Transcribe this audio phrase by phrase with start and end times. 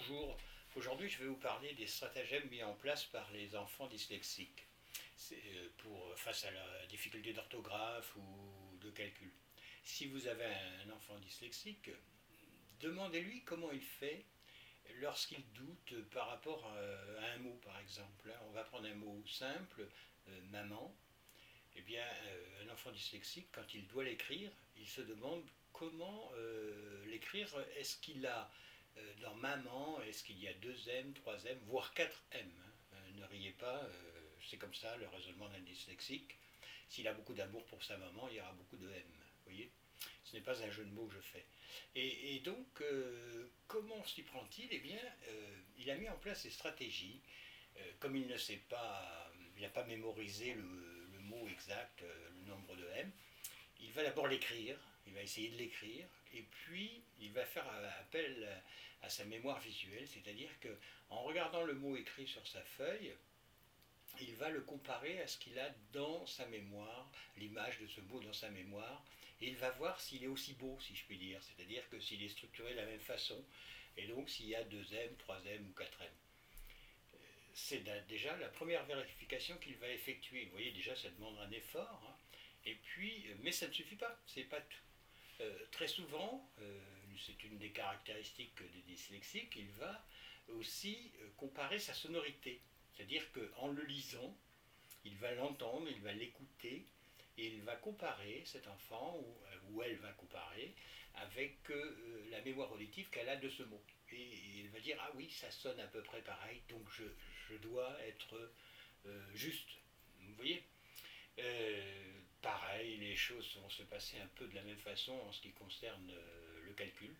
[0.00, 0.38] Bonjour,
[0.76, 4.66] aujourd'hui je vais vous parler des stratagèmes mis en place par les enfants dyslexiques
[5.32, 9.30] euh, pour, face à la difficulté d'orthographe ou de calcul.
[9.84, 11.90] Si vous avez un enfant dyslexique,
[12.80, 14.24] demandez-lui comment il fait
[15.00, 18.32] lorsqu'il doute par rapport à un mot par exemple.
[18.48, 19.86] On va prendre un mot simple,
[20.28, 20.96] euh, maman.
[21.76, 25.44] Eh bien, euh, un enfant dyslexique, quand il doit l'écrire, il se demande
[25.74, 26.32] comment
[27.06, 27.48] l'écrire.
[27.76, 28.79] Est-ce qu'il a euh,
[29.22, 32.50] dans maman, est-ce qu'il y a deux M, trois M, voire quatre M
[32.94, 33.90] euh, Ne riez pas, euh,
[34.48, 36.36] c'est comme ça le raisonnement d'un dyslexique.
[36.88, 39.02] S'il a beaucoup d'amour pour sa maman, il y aura beaucoup de M.
[39.44, 39.70] voyez
[40.24, 41.44] Ce n'est pas un jeu de mots que je fais.
[41.94, 42.82] Et, donc,
[43.68, 44.66] comment s'y prend-il?
[44.72, 44.98] Eh bien,
[45.78, 47.20] il a mis en place des stratégies.
[48.00, 52.86] comme il ne sait pas, il n'a pas mémorisé le mot exact, le nombre de
[52.96, 53.12] M,
[53.78, 57.66] il va d'abord l'écrire, il va essayer de l'écrire, et puis il va faire
[58.00, 58.62] appel
[59.02, 60.76] à sa mémoire visuelle, c'est-à-dire que
[61.08, 63.14] en regardant le mot écrit sur sa feuille,
[64.20, 68.20] il va le comparer à ce qu'il a dans sa mémoire, l'image de ce mot
[68.20, 69.04] dans sa mémoire,
[69.40, 72.22] et il va voir s'il est aussi beau, si je puis dire, c'est-à-dire que s'il
[72.22, 73.42] est structuré de la même façon,
[73.96, 76.10] et donc s'il y a 2M, 3M ou 4M.
[77.52, 80.44] C'est déjà la première vérification qu'il va effectuer.
[80.44, 82.02] Vous voyez, déjà, ça demande un effort.
[82.08, 82.16] Hein.
[82.64, 84.78] Et puis, mais ça ne suffit pas, c'est pas tout.
[85.40, 86.78] Euh, très souvent, euh,
[87.16, 90.04] c'est une des caractéristiques des dyslexiques, il va
[90.48, 92.60] aussi euh, comparer sa sonorité.
[92.92, 94.36] C'est-à-dire qu'en le lisant,
[95.04, 96.84] il va l'entendre, il va l'écouter,
[97.38, 99.18] et il va comparer cet enfant,
[99.70, 100.74] ou, elle va comparer,
[101.14, 101.56] avec
[102.30, 103.82] la mémoire auditive qu'elle a de ce mot.
[104.12, 107.96] Et il va dire, ah oui, ça sonne à peu près pareil, donc je, dois
[108.06, 108.52] être
[109.32, 109.68] juste.
[110.20, 110.62] Vous voyez?
[112.42, 116.10] Pareil, choses vont se passer un peu de la même façon en ce qui concerne
[116.10, 117.14] euh, le calcul.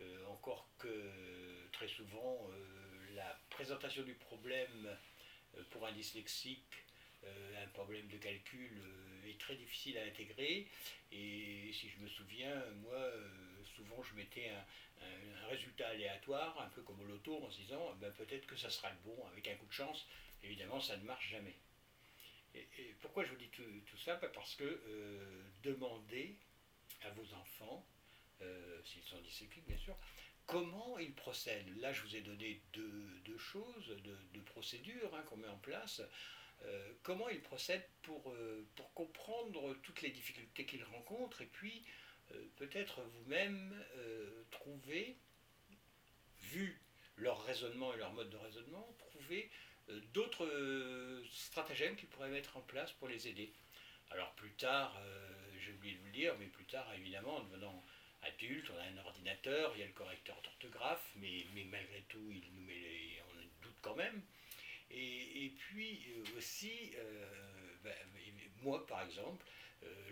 [0.00, 4.96] Euh, encore que très souvent, euh, la présentation du problème
[5.70, 6.84] pour un dyslexique,
[7.24, 8.80] un problème de calcul
[9.26, 10.68] est très difficile à intégrer.
[11.10, 13.10] Et si je me souviens, moi,
[13.74, 18.12] souvent je mettais un, résultat aléatoire, un peu comme au loto, en se disant ben,
[18.12, 20.06] peut-être que ça sera le bon avec un coup de chance.
[20.44, 21.56] Évidemment, ça ne marche jamais.
[22.54, 24.16] Et, pourquoi je vous dis tout, ça?
[24.16, 26.36] Parce que euh, demandez
[27.02, 27.86] à vos enfants,
[28.42, 29.96] euh, s'ils sont dyslexiques bien sûr,
[30.46, 31.76] comment ils procèdent.
[31.80, 33.96] Là, je vous ai donné deux, choses,
[34.32, 36.02] deux, procédures hein, qu'on met en place.
[36.64, 38.34] Euh, comment ils procèdent pour,
[38.74, 41.84] pour comprendre toutes les difficultés qu'ils rencontrent et puis
[42.56, 43.74] peut-être vous-même
[44.50, 45.16] trouver,
[46.40, 46.80] vu
[47.16, 49.50] leur raisonnement et leur mode de raisonnement, trouver
[50.12, 53.52] d'autres euh, stratagèmes qu'ils pourraient mettre en place pour les aider.
[54.10, 55.28] Alors plus tard, euh,
[55.58, 57.84] j'ai oublié de vous le dire, mais plus tard, évidemment, en devenant
[58.22, 62.30] adulte, on a un ordinateur, il y a le correcteur d'orthographe, mais, mais, malgré tout,
[62.30, 64.22] il nous met les, on doute quand même.
[64.90, 66.06] Et, puis
[66.36, 66.92] aussi,
[67.84, 67.94] ben,
[68.62, 69.44] moi par exemple,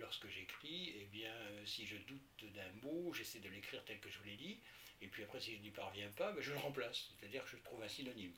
[0.00, 1.34] lorsque j'écris, eh bien,
[1.64, 4.58] si je doute d'un mot, j'essaie de l'écrire tel que je l'ai dit,
[5.02, 7.56] et puis après, si je n'y parviens pas, ben, je le remplace, c'est-à-dire que je
[7.56, 8.32] trouve un synonyme.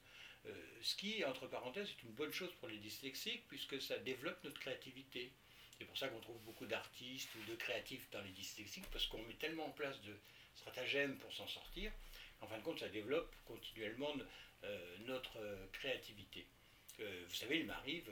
[0.46, 0.52] Euh,
[0.82, 4.60] ce qui, entre parenthèses, est une bonne chose pour les dyslexiques puisque ça développe notre
[4.60, 5.30] créativité.
[5.78, 9.22] C'est pour ça qu'on trouve beaucoup d'artistes ou de créatifs dans les dyslexiques parce qu'on
[9.24, 10.16] met tellement en place de
[10.54, 11.92] stratagèmes pour s'en sortir.
[12.40, 14.14] En fin de compte, ça développe continuellement
[14.64, 16.46] euh, notre euh, créativité.
[16.98, 18.08] vous savez, il m'arrive,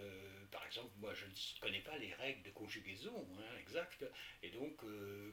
[0.52, 4.04] par exemple, moi je ne connais pas les règles de conjugaison hein, exactes,
[4.42, 4.80] et donc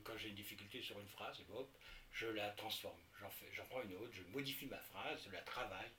[0.03, 1.69] quand j'ai une difficulté sur une phrase, hop,
[2.13, 2.99] je la transforme.
[3.53, 5.91] J'en prends une autre, je modifie ma phrase, je la travaille,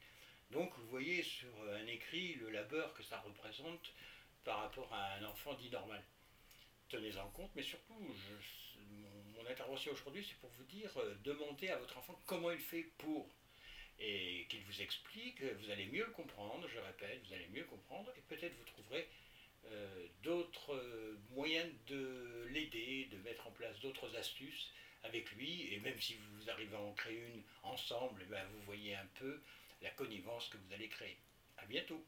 [0.51, 3.93] donc vous voyez sur un écrit le labeur que ça représente
[4.45, 6.03] par rapport à un enfant dit normal.
[6.89, 7.95] Tenez-en compte, mais surtout,
[9.35, 12.87] mon, intervention aujourd'hui, c'est pour vous dire, euh, demandez à votre enfant comment il fait
[12.99, 13.29] pour.
[13.99, 18.13] Et qu'il vous explique, vous allez mieux le comprendre, je répète, vous allez mieux comprendre,
[18.17, 19.09] et peut-être vous trouverez
[19.67, 23.79] euh, d'autres euh, moyens de l'aider, de mettre en place
[24.19, 24.73] astuces
[25.05, 28.63] avec lui, et même si vous arrivez à en créer une ensemble, eh ben, vous
[28.63, 29.41] voyez un peu
[29.83, 31.17] la connivence que vous allez créer.
[31.57, 32.05] À bientôt